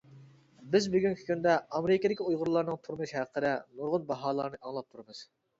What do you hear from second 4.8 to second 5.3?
تۇرىمىز.